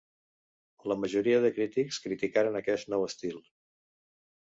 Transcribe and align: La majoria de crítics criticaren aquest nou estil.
La 0.91 0.97
majoria 1.01 1.43
de 1.45 1.53
crítics 1.59 2.01
criticaren 2.09 2.61
aquest 2.65 2.93
nou 2.97 3.09
estil. 3.13 3.43